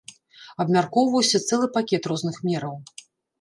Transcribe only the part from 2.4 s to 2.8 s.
мераў.